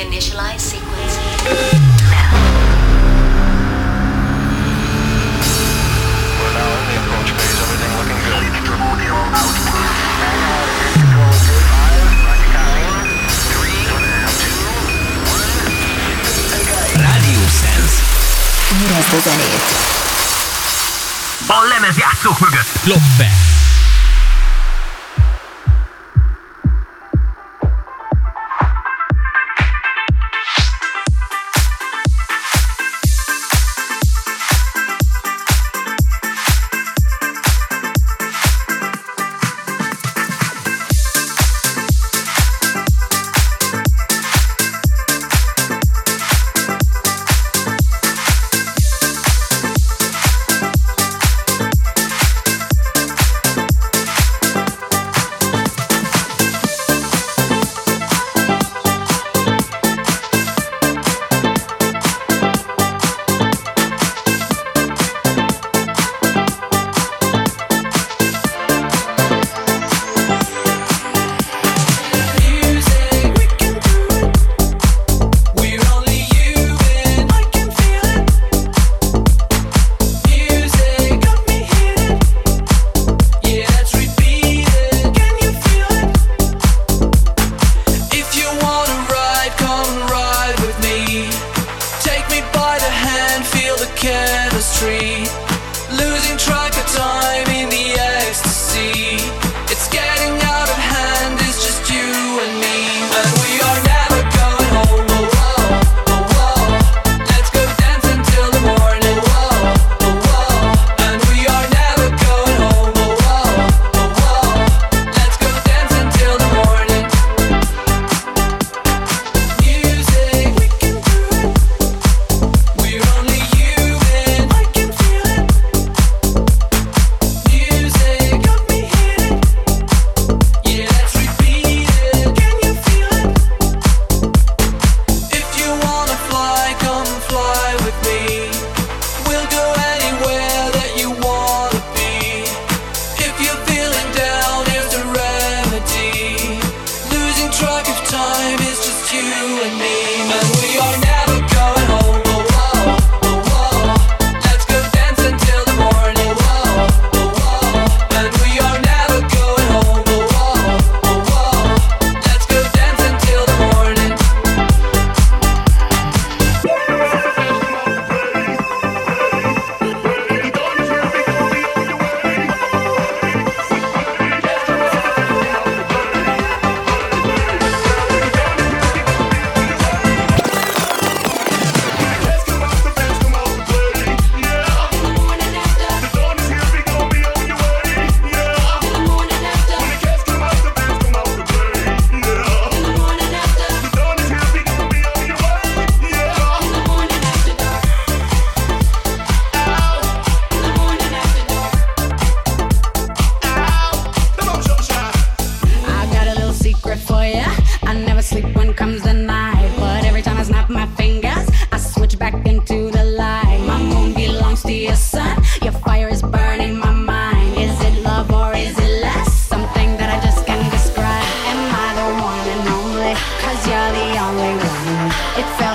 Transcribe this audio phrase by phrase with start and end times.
[0.00, 1.14] Initialize sequence
[2.08, 2.32] now.
[6.40, 7.60] We're now in the approach phase.
[7.60, 8.42] Everything looking good.
[9.40, 9.84] Output.
[11.04, 11.36] Good.
[11.68, 12.08] Five,
[12.80, 13.04] four,
[13.52, 13.84] three,
[14.40, 14.60] two,
[15.28, 15.52] one.
[17.60, 17.94] Sense.
[18.98, 19.64] Az zenét.
[21.46, 22.84] A lemezjátszók mögött.
[22.84, 23.59] Lopfe.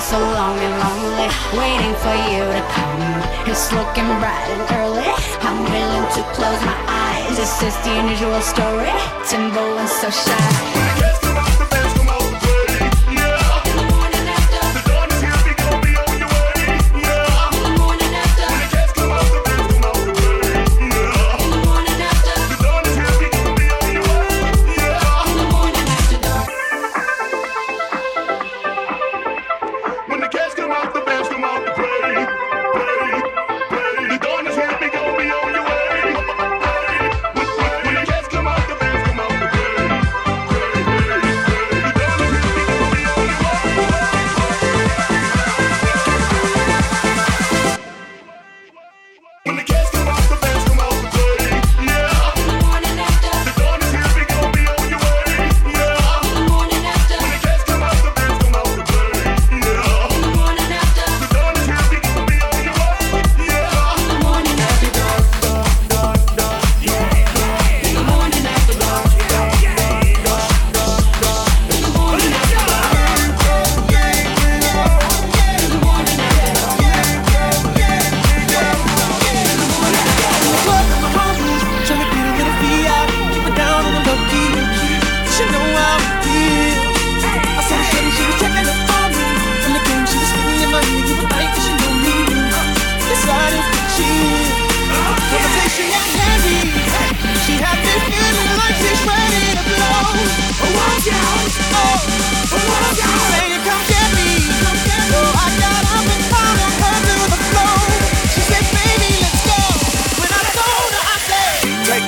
[0.06, 1.28] so long and lonely,
[1.58, 3.02] waiting for you to come.
[3.50, 5.10] It's looking bright and early.
[5.42, 7.36] I'm willing to close my eyes.
[7.36, 8.92] This is the unusual story.
[9.28, 11.25] Timbo and so shy.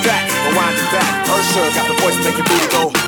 [0.02, 1.28] track, rewind it back.
[1.28, 3.07] Usher got the voice to make your booty go.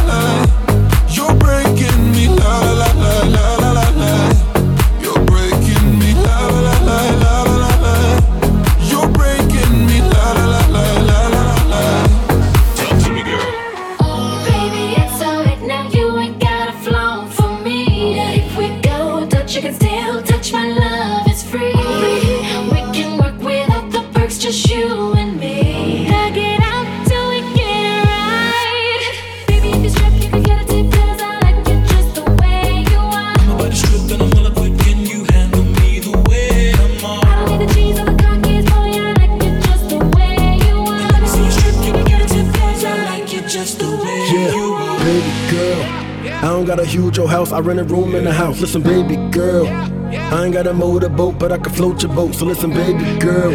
[46.75, 48.61] got a huge old house, I rent a room in the house.
[48.61, 49.67] Listen, baby girl.
[49.67, 52.33] I ain't got a motorboat, but I can float your boat.
[52.33, 53.51] So listen, baby girl.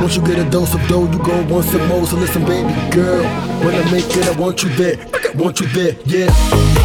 [0.00, 2.06] Once you get a dose of dough, you go once some more.
[2.06, 3.24] So listen, baby girl.
[3.64, 4.96] When I make it, I want you there.
[5.14, 6.83] I want you there, yeah.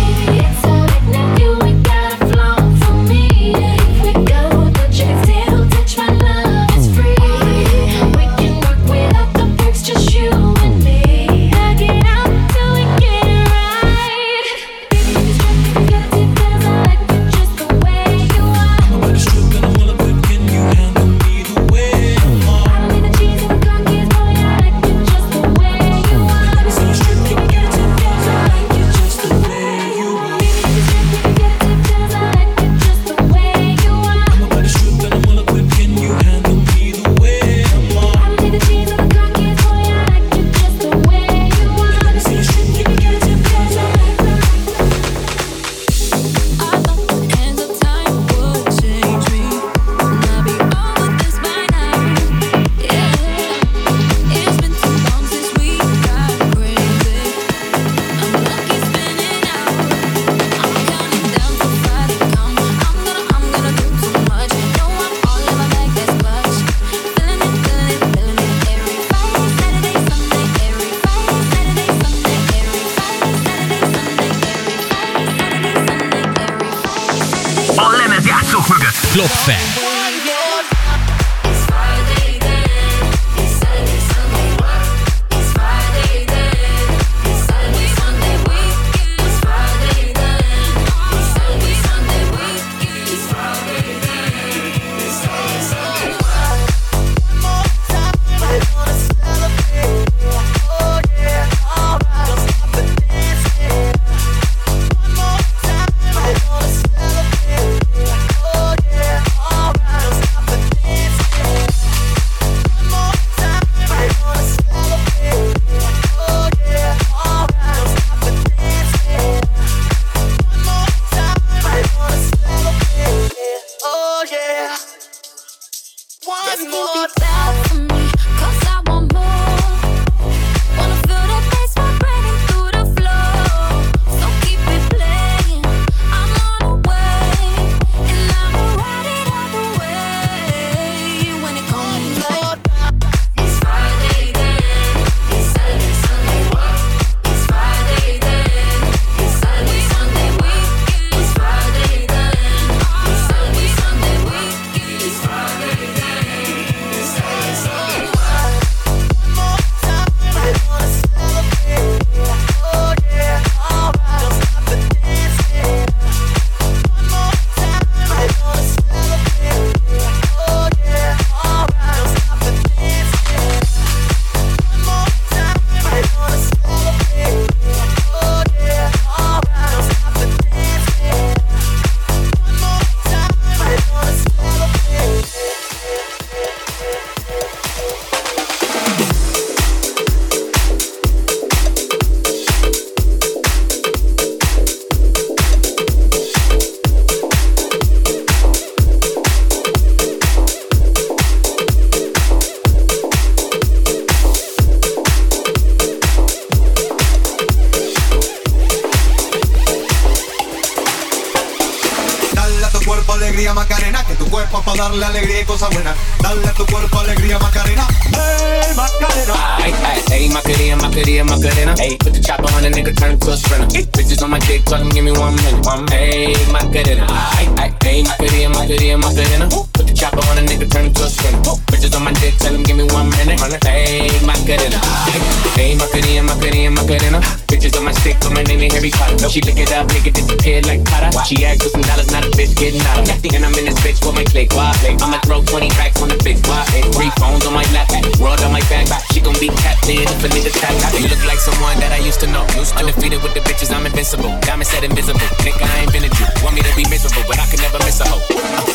[240.39, 241.11] kid like Tata.
[241.27, 243.35] She act with some dollars, not a bitch getting out of it.
[243.35, 244.51] And I'm in this bitch with my click.
[244.55, 244.71] Why?
[244.99, 246.41] I'ma throw 20 racks on the bitch.
[246.47, 246.63] Why?
[246.95, 248.87] Three phones on my lap, world on my back.
[249.11, 250.73] She gon' be captain if a nigga tap.
[250.95, 252.47] You look like someone that I used to know.
[252.55, 252.79] Used to.
[252.79, 254.31] Undefeated with the bitches, I'm invincible.
[254.41, 255.21] Diamond said invisible.
[255.43, 256.25] Nigga, I ain't been a Jew.
[256.41, 258.23] Want me to be miserable, but I can never miss a hoe.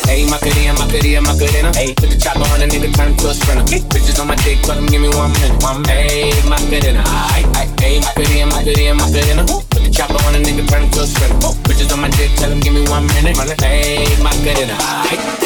[0.05, 2.93] Hey, my goodie, my goodie, my good in Hey, put the chopper on a nigga,
[2.93, 3.65] turn to a sprinter.
[3.65, 5.57] Bitches on my dick, tell them give me one minute.
[5.63, 7.07] One, hey, my good in her.
[7.81, 9.74] Hey, my goodie, my goodie, my good in her.
[9.95, 11.37] Chopper on a nigga, turn to a sprinter.
[11.41, 11.53] Oh.
[11.63, 13.37] Bitches on my dick, tell him give me one minute.
[13.61, 15.45] Hey, my good and I.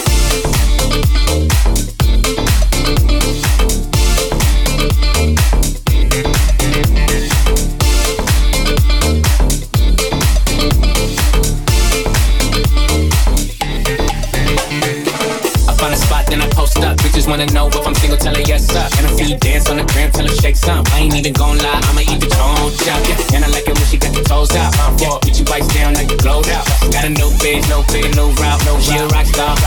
[17.28, 18.88] wanna know if I'm single, tell her yes, sir.
[18.98, 20.86] And I see you dance on the gram, tell her shake some.
[20.94, 22.72] I ain't even gon' lie, I'ma eat the tone.
[22.86, 23.36] Yeah.
[23.36, 24.74] And I like it when she got the toes out.
[25.02, 25.18] Yeah.
[25.50, 26.64] Bites down like you glowed out.
[26.94, 29.58] Got a no biz, no fit, no route, no she a rock star,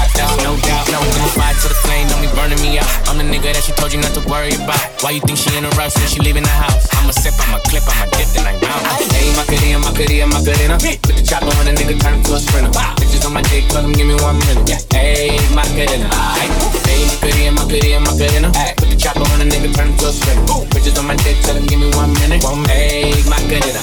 [0.47, 0.87] no doubt.
[0.95, 2.87] No, no fire to the flame, don't be burning me out.
[3.11, 4.81] I'm the nigga that she told you not to worry about.
[5.03, 6.87] Why you think she in a rush when she leaving the house?
[6.95, 8.87] I'ma sip, I'ma clip, I'ma dip, then I round.
[9.11, 10.71] Hey, my cutie, my cutie, my cutie,
[11.03, 12.71] Put the chopper on a nigga, turn him to a sprinter.
[13.03, 14.71] Bitches on my dick, tell him give me one minute.
[14.71, 18.39] Yeah, hey, my cutie, hey, my cutie, my cutie, my cutie.
[18.55, 20.63] Ay, put the chopper on a nigga, turn him to a sprinter.
[20.71, 22.45] Bitches on my dick, tell him give me one minute.
[22.47, 23.83] One make my good in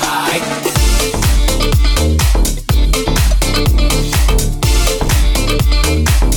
[5.90, 6.29] Thank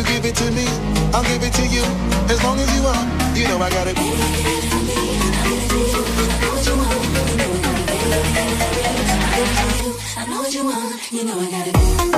[0.00, 0.64] you give it to me,
[1.12, 1.82] I'll give it to you.
[2.32, 3.96] As long as you want, you know I got it.
[10.16, 12.09] I know what you want, you know I got it.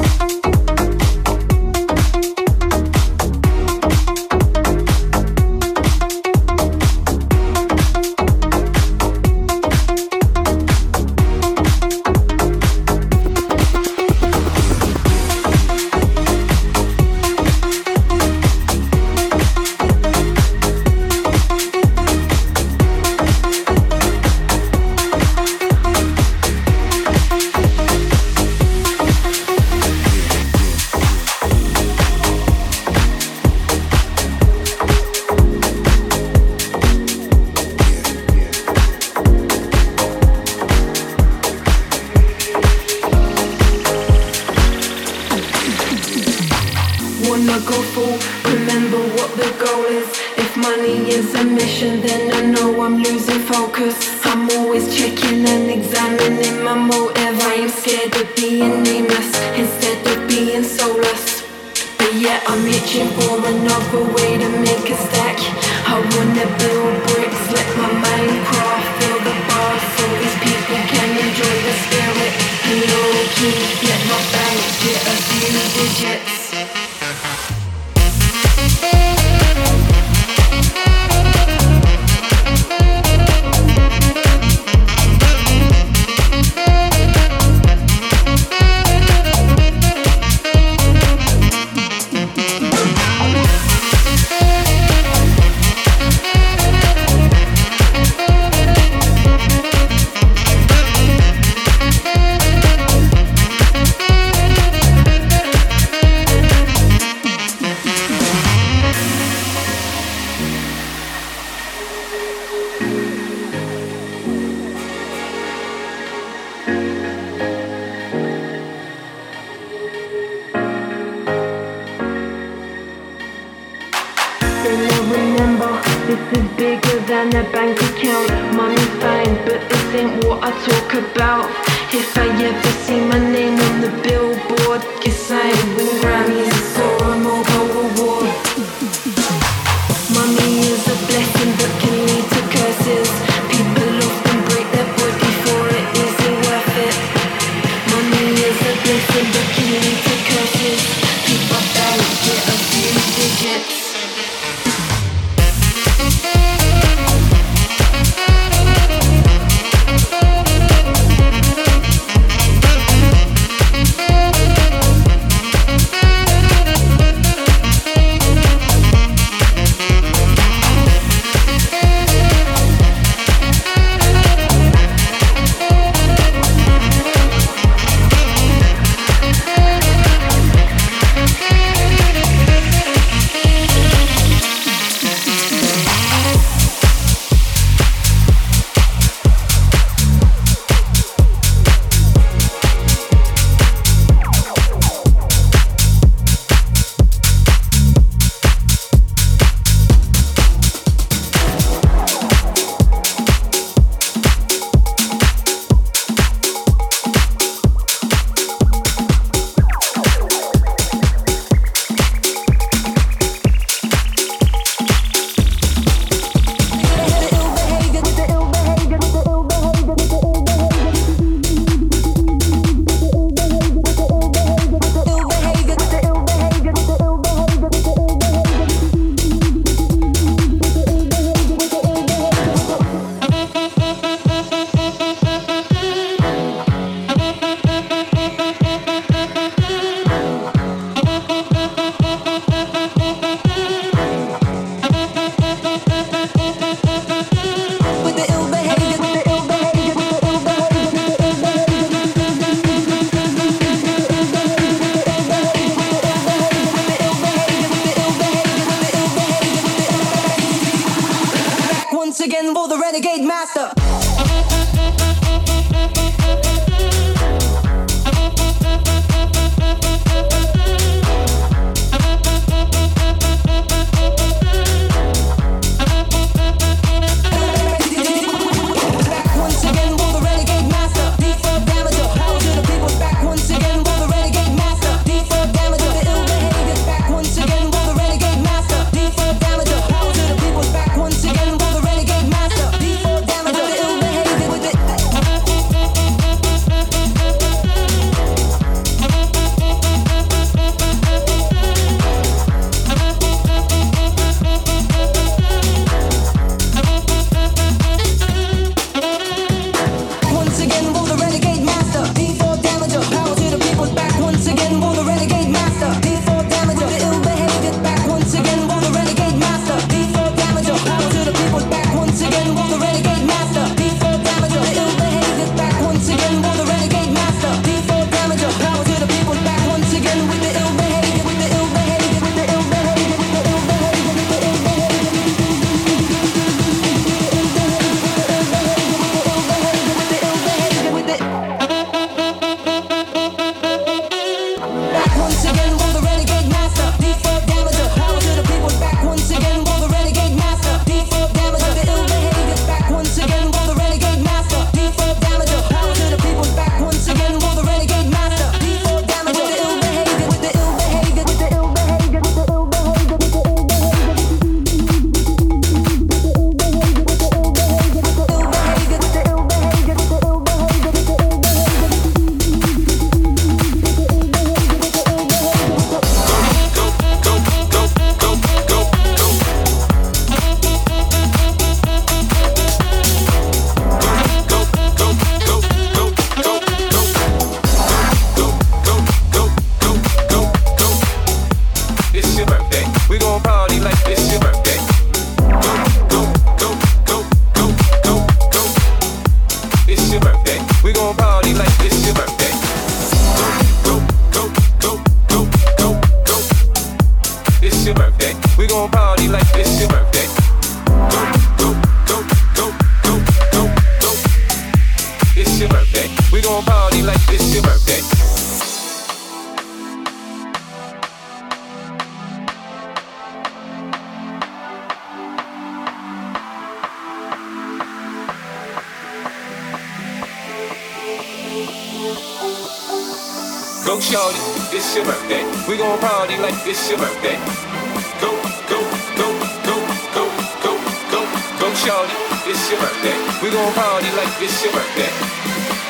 [442.72, 443.16] Your birthday.
[443.42, 445.12] We gon' party like it's your birthday.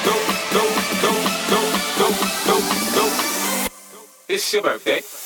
[0.04, 0.14] Go,
[0.50, 0.64] go,
[1.02, 1.12] go,
[1.52, 1.60] go,
[1.98, 2.08] go,
[2.46, 2.56] go,
[2.96, 3.06] go.
[4.28, 5.21] It's your birthday.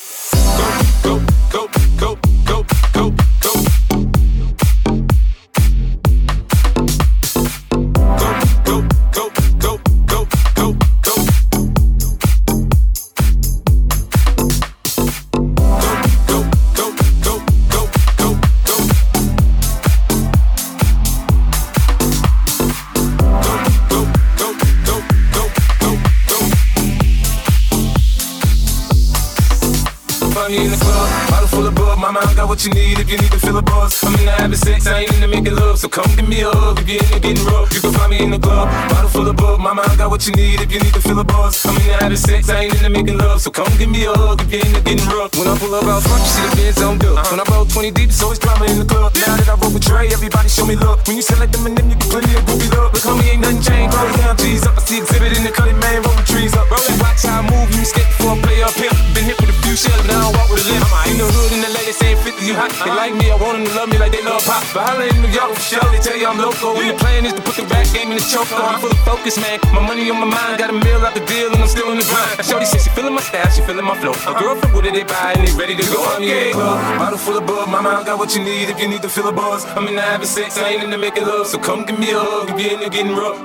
[32.96, 34.02] Need if you need to fill a buzz.
[34.04, 35.78] I'm into having sex, I ain't into making love.
[35.78, 37.55] So come give me a hug if you're into getting rough.
[38.16, 39.60] You me in the club, bottle full of bug.
[39.60, 41.64] Mama, I got what you need if you need to fill a buzz.
[41.66, 43.40] I'm into having sex, I ain't into making love.
[43.40, 45.36] So come give me a hug if you're into getting rough.
[45.36, 47.20] When I pull up out front, you see the Benz on dub.
[47.28, 49.12] When I roll 20 deep, it's always drama in the club.
[49.20, 51.04] Now that I roll with Dre, everybody show me love.
[51.06, 52.92] When you select them and them, you get plenty of groupie love.
[52.94, 53.92] Look, homie, ain't nothing changed.
[53.92, 54.76] Close down, G's up.
[54.76, 56.70] I see Xzibit in the cutting, man, rolling trees up.
[56.72, 58.94] Roll that watch how I move, you skip before I play up here.
[59.12, 60.88] Been hit with a few shells, but I walk with a limp.
[61.12, 62.72] In the hood, in the ladies saying 50, you hot.
[62.80, 64.64] They like me, I want them to love me like they love Pac.
[64.72, 66.72] But holla in New York for sure, they tell you I'm local.
[66.72, 68.50] When the plan is to put the rap game in the choke.
[68.52, 69.58] I'm full of focus, man.
[69.72, 71.98] My money on my mind, got a meal out the deal, and I'm still in
[71.98, 72.44] the grind.
[72.44, 74.14] Shorty says she feeling my style, she feeling my flow.
[74.26, 76.04] A girlfriend, what did they buy, and they ready to go.
[76.04, 77.68] I'm in the club, bottle full of bug.
[77.68, 79.64] Mama, I got what you need if you need to fill a buzz.
[79.76, 81.46] I'm in the having sex, I ain't into making love.
[81.46, 83.38] So come give me a hug if you're into getting rough.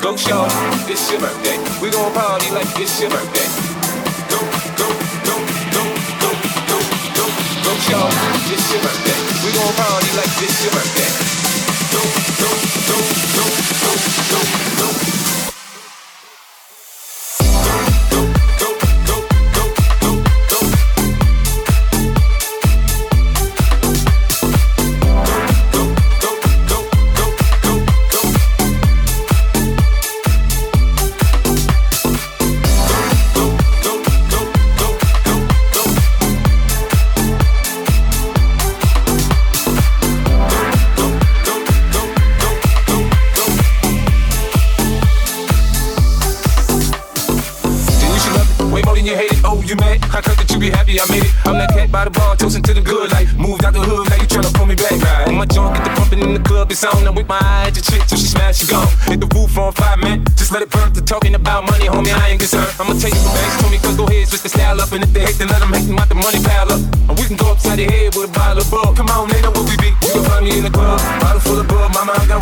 [0.00, 0.52] Go short,
[0.86, 1.56] it's your birthday.
[1.80, 3.48] We gon' party like it's your birthday.
[4.28, 4.40] Go,
[4.76, 4.88] go,
[5.24, 5.36] go,
[5.72, 5.82] go,
[6.20, 6.30] go,
[6.68, 6.78] go,
[7.16, 7.26] go,
[7.64, 8.12] go short,
[8.52, 9.18] it's your birthday.
[9.40, 11.10] We gon' party like it's your birthday.
[11.96, 12.02] Go,
[12.42, 12.50] go,
[12.92, 13.44] go, go,
[13.82, 13.92] go,
[14.30, 15.25] go, go.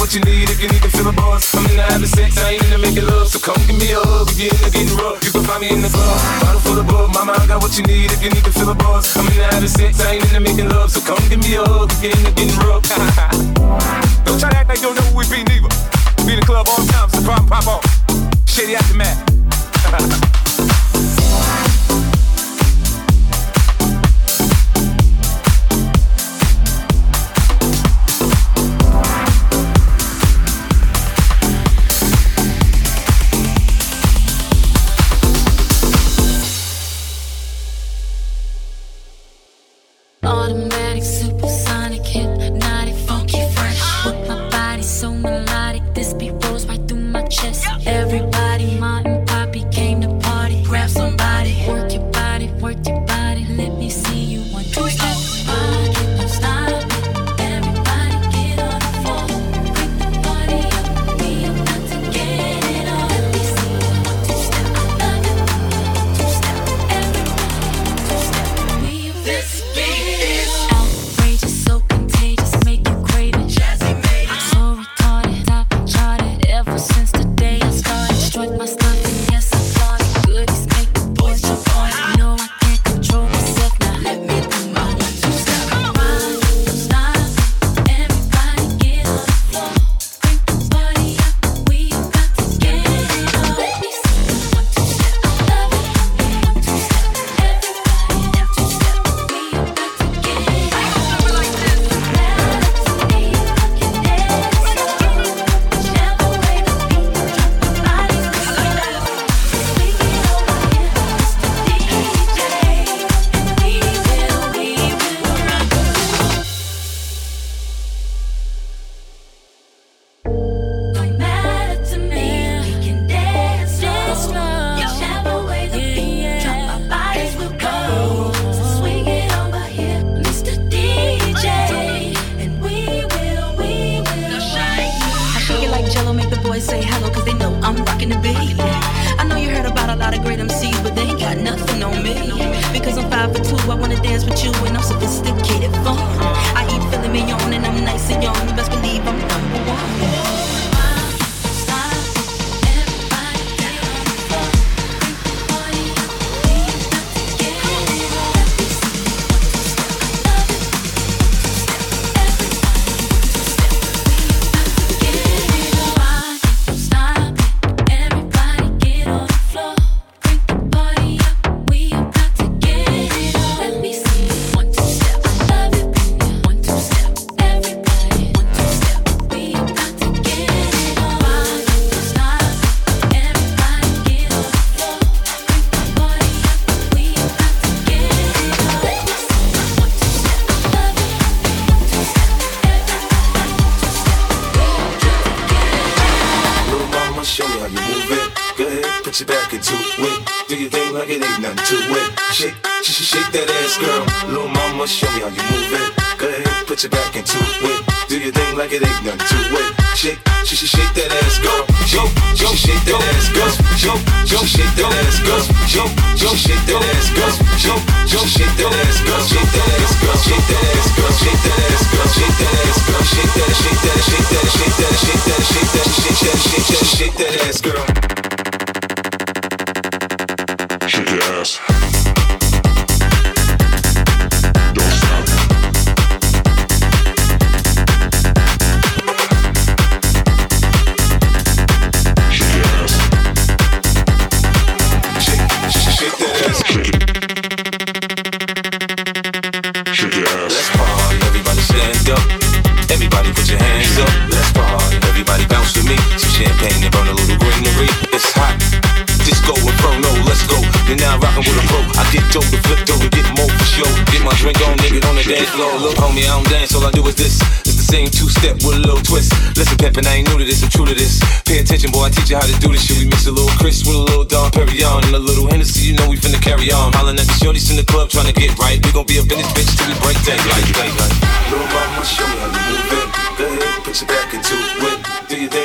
[0.05, 1.49] What you need if you need to feel a buzz.
[1.57, 3.27] I'm in the having sex, I ain't into making love.
[3.27, 5.25] So come give me a hug if you're into getting rough.
[5.25, 7.09] You can find me in the club, bottle full of bug.
[7.17, 9.17] Mama, I got what you need if you need to feel a buzz.
[9.17, 10.93] I'm in the having sex, I ain't into making love.
[10.93, 12.85] So come give me a hug if you're into getting rough.
[14.29, 15.73] don't try to act like you don't know who we be, neither.
[16.29, 17.85] Be in the club all the time, so problem pop off.
[18.45, 19.24] Shady aftermath.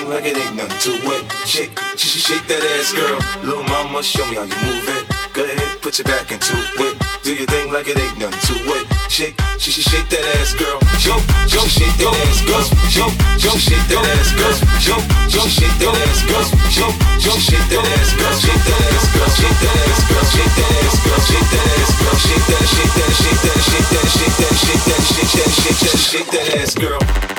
[0.09, 1.23] like it ain't nothing to it.
[1.45, 3.21] Shake, sh- shake that ass, girl.
[3.45, 5.05] Little mama, show me how you move it.
[5.37, 6.97] Go ahead, put your back into it.
[7.21, 8.85] Do your thing like it ain't nothing to it.
[9.05, 10.81] Shake, sh- shake that ass, girl.
[10.97, 12.65] Jump, jump, shake that ass, girl.
[12.89, 14.55] Jump, jump, shake that ass, girl.
[14.81, 16.45] Jump, jump, shake that ass, girl.
[16.73, 18.33] Jump, jump, shake that ass, girl.
[18.41, 19.29] Shake that ass, girl.
[19.29, 20.25] Shake that ass, girl.
[20.33, 21.21] Shake that ass, girl.
[21.21, 22.17] Shake that ass, girl.
[22.17, 25.79] Shake that, shake that, shake that, shake that, shake that, shake that, shake that, shake
[25.85, 27.38] that, shake that ass, girl.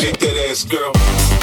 [0.00, 1.37] Shake that ass, girl.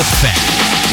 [0.00, 0.89] The fat.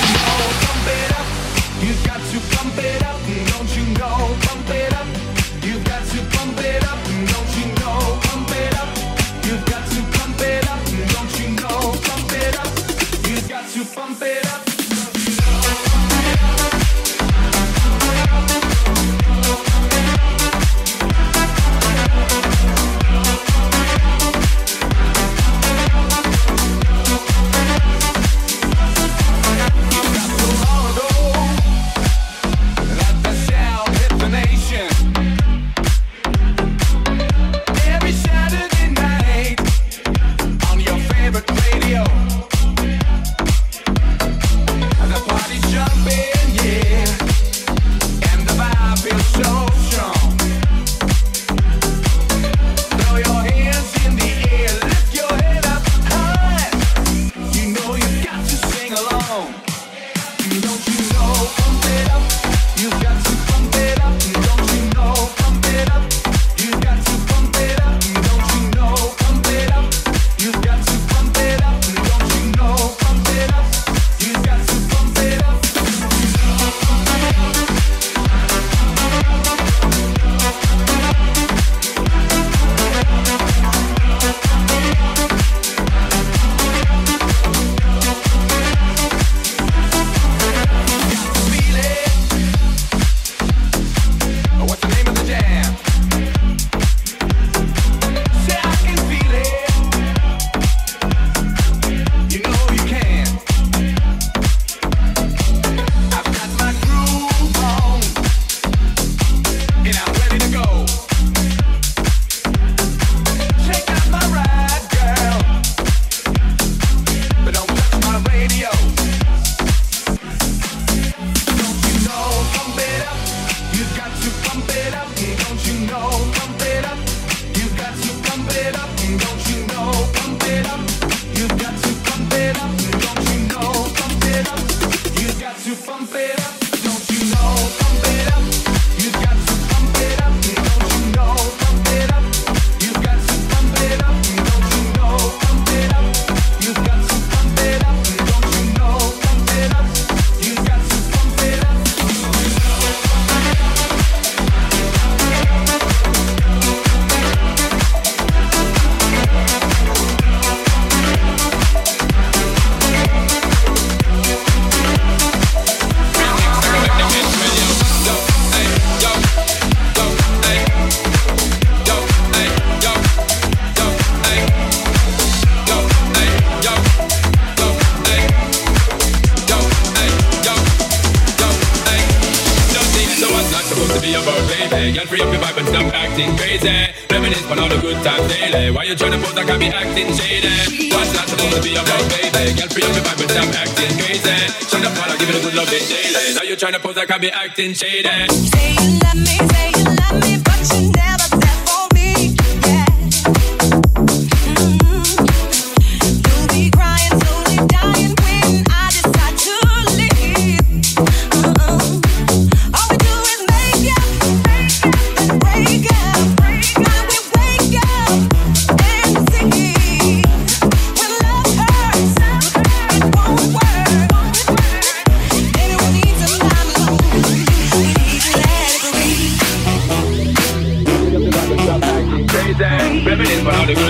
[197.57, 198.36] captain say that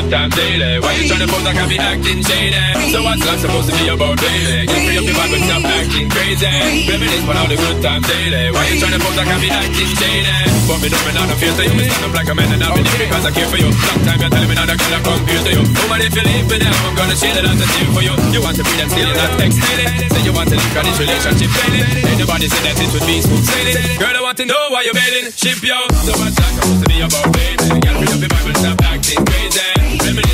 [0.10, 0.80] time daily.
[0.80, 2.55] Why you trying to pose like I be acting shady?
[2.55, 2.91] Eh?
[2.91, 4.68] So what's love supposed to be about, baby?
[4.68, 6.47] Get free of your vibe and stop acting crazy.
[6.88, 8.51] Reminisce on all the good times daily.
[8.51, 10.24] Why you trying to pose like I be acting shady?
[10.24, 10.68] Eh?
[10.68, 11.76] But me knowing I'm not fear to you.
[11.76, 13.70] Me stand up like a man and I'll be because I care for you.
[13.70, 15.64] Long time you're telling me now that girl I come here to you.
[15.64, 18.14] Woman, if you leave me now, I'm gonna share it as a deal for you.
[18.32, 19.91] You want to be them still, not exhaling.
[20.08, 21.84] Say you want to leave this relationship failing.
[22.08, 23.99] Ain't nobody said that it would be smooth sailing.
[23.99, 25.32] Girl, I want to know why you're bailing.
[25.36, 27.86] Ship yo, so what's that supposed to be about, baby?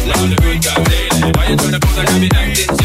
[0.05, 2.82] Why you tryna pose and I be acting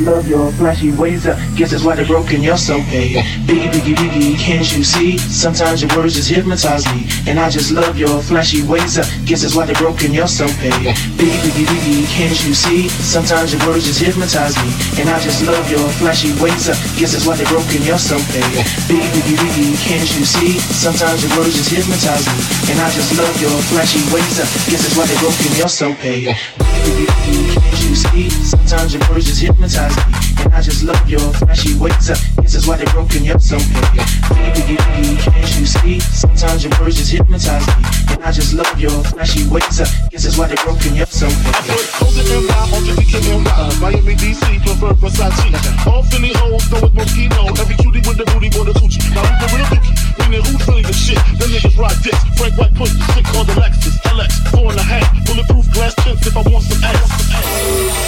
[0.00, 1.26] love your flashy ways.
[1.26, 2.42] I guess that's why they're broken.
[2.42, 3.16] You're so paid.
[3.46, 5.18] Biggie, biggie, biggie, can't you see?
[5.18, 7.06] Sometimes your words just hypnotize me.
[7.26, 8.98] And I just love your flashy ways.
[8.98, 10.12] I guess that's why they're broken.
[10.12, 10.94] You're so paid.
[11.18, 12.88] Biggie, biggie, biggie, can't you see?
[12.88, 14.70] Sometimes your words just hypnotize me.
[15.00, 16.68] And I just love your flashy ways.
[16.68, 17.82] I guess that's why they're broken.
[17.82, 18.64] You're so paid.
[18.88, 20.58] Biggie, biggie, biggie, can't you see?
[20.72, 22.38] Sometimes your words just hypnotize me.
[22.72, 24.38] And I just love your flashy ways.
[24.40, 25.50] I guess that's why they're broken.
[25.56, 26.28] You're so paid.
[26.58, 27.71] Biggie, biggie, biggie,
[28.02, 28.30] see?
[28.30, 30.12] Sometimes your words just hypnotize me.
[30.42, 32.10] And I just love your flashy ways.
[32.10, 33.24] I guess that's why they're broken.
[33.24, 34.02] You're so paid.
[34.32, 36.00] Biggie, biggie, biggie, can't you see?
[36.00, 37.82] Sometimes your words just hypnotize me.
[38.14, 39.78] And I just love your flashy ways.
[39.80, 40.94] I guess that's why they're broken.
[40.94, 41.86] You're so paid.
[42.02, 43.80] Hold it in my on the KMY.
[43.80, 45.86] Miami, DC, prefer Versace.
[45.86, 47.42] All Philly hoes know it's Moschino.
[47.60, 49.02] Every cutie with the booty want a coochie.
[49.14, 49.94] Now who's the real dookie?
[50.18, 51.20] Meaning who's really the shit?
[51.38, 52.22] Them niggas ride dicks.
[52.38, 54.11] Frank White push the stick on the Lexus.
[54.12, 55.08] LX, four and a half.
[55.26, 58.02] Bulletproof glass tints if I want some ass.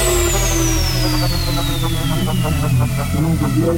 [3.55, 3.75] Your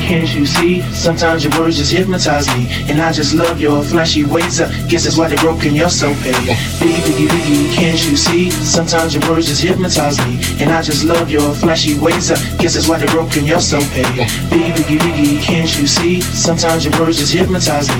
[0.00, 0.82] can't you see?
[0.92, 2.66] Sometimes your words just hypnotize me.
[2.88, 4.60] And I just love your flashy ways.
[4.60, 5.74] I guess that's why they're broken.
[5.74, 6.34] You're so paid.
[6.80, 8.50] Biggie, biggie, biggie, can't you see?
[8.50, 10.40] Sometimes your words just hypnotize me.
[10.60, 12.30] And I just love your flashy ways.
[12.30, 13.44] I guess that's why they're broken.
[13.44, 14.06] You're so paid.
[14.50, 16.20] Biggie, biggie, biggie, can't you see?
[16.20, 17.99] Sometimes your words just hypnotize me.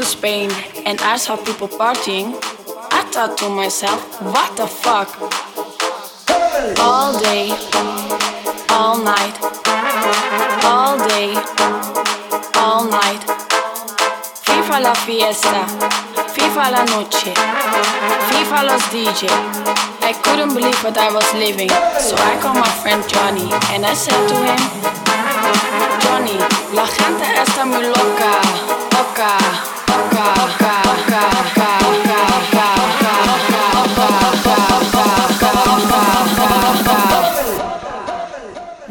[0.00, 0.50] to Spain
[0.86, 2.32] and I saw people partying,
[2.90, 5.08] I thought to myself, what the fuck?
[6.80, 7.52] All day,
[8.70, 9.36] all night,
[10.64, 11.36] all day,
[12.56, 13.22] all night.
[14.48, 15.68] Viva la fiesta,
[16.34, 17.32] Viva la noche,
[18.30, 19.28] Viva los DJ.
[20.00, 21.68] I couldn't believe what I was living,
[22.00, 24.60] so I called my friend Johnny and I said to him,
[26.00, 26.38] Johnny,
[26.72, 28.40] la gente está muy loca,
[28.96, 29.69] loca,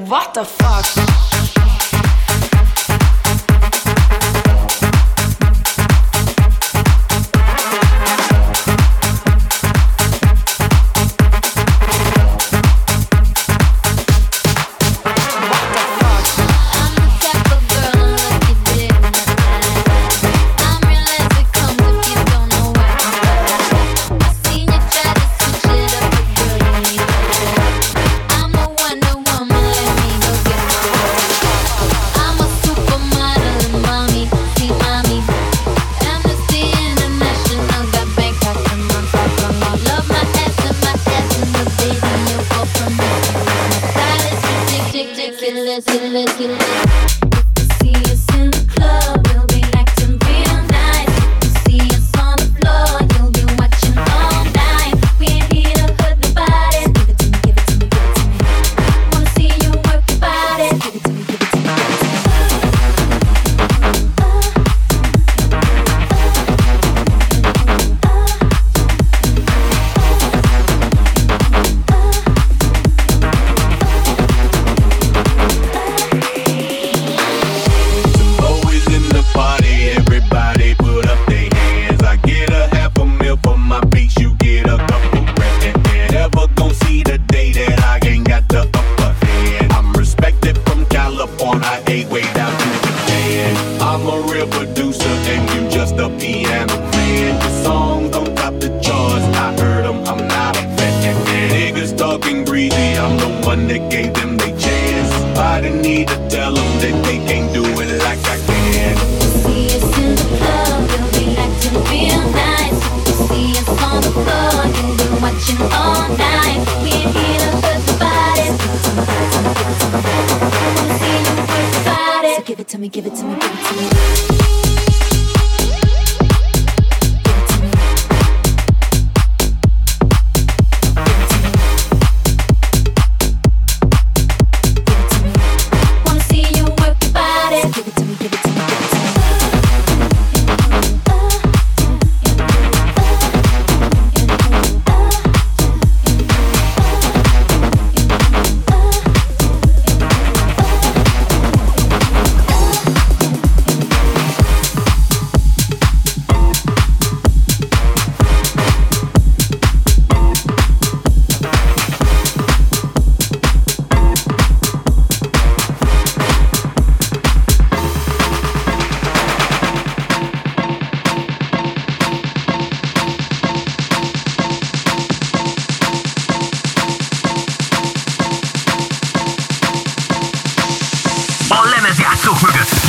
[0.10, 1.29] what the fuck?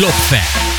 [0.01, 0.70] Club Fan.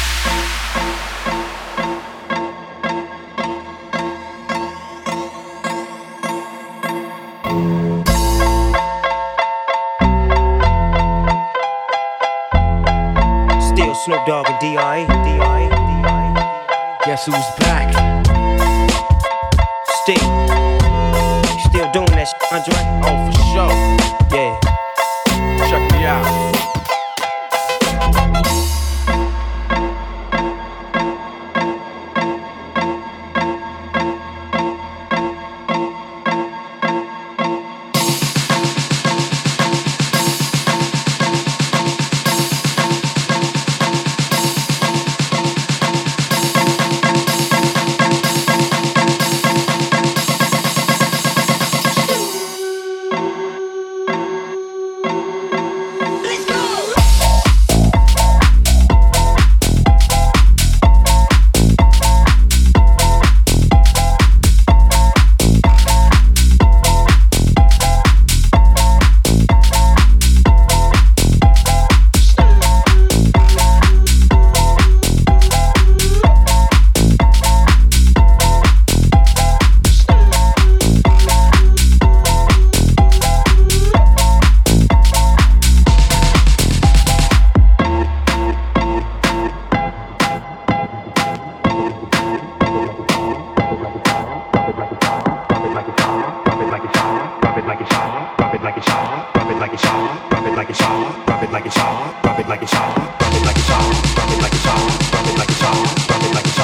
[98.21, 101.25] song, it like it's on, drop it like it's on, drop it like it's on,
[101.25, 104.01] drop it like it's on, drop it like it's on, drop it like it's on,
[104.11, 106.61] drop it like it's on, drop it like it's on, drop it like it's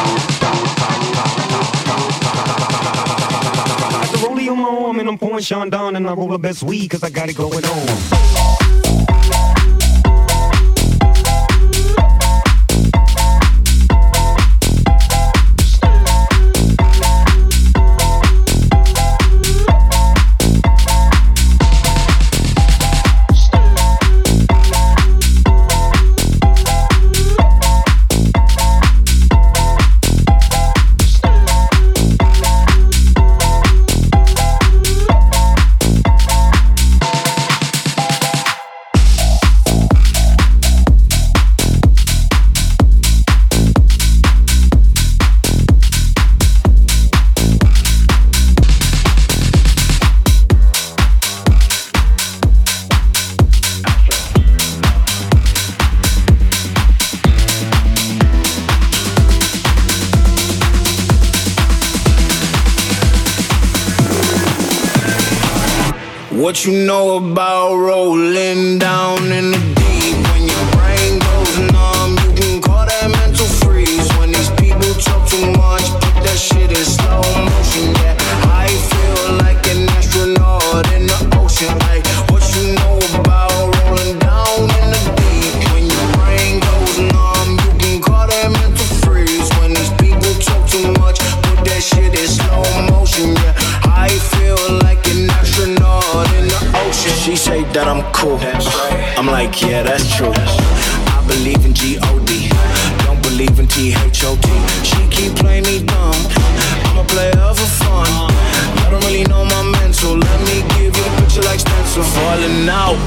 [4.88, 7.38] arm and I'm pouring Chandon and I roll the best weed cause I got it
[7.38, 8.57] going on.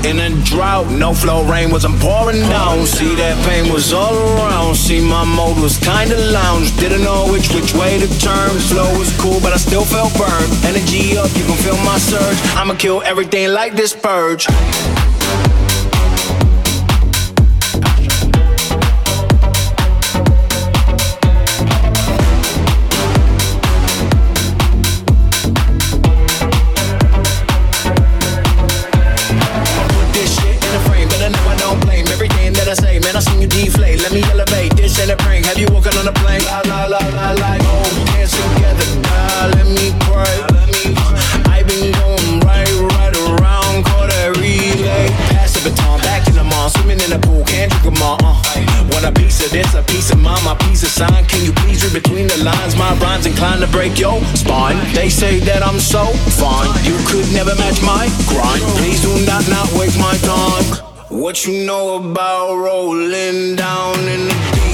[0.05, 0.91] in a drought.
[0.91, 2.87] No flow rain wasn't pouring down.
[2.87, 4.75] See that pain was all around.
[4.77, 6.77] See my mode was kinda lounge.
[6.77, 8.51] Didn't know which which way to turn.
[8.71, 10.53] Flow was cool, but I still felt burned.
[10.65, 12.39] Energy up, you can feel my surge.
[12.57, 14.47] I'ma kill everything like this purge.
[53.23, 54.77] sometimes inclined to break your spine.
[54.95, 56.05] They say that I'm so
[56.39, 58.63] fine, you could never match my grind.
[58.79, 60.65] Please do not not waste my time.
[61.09, 64.70] What you know about rolling down in the deep?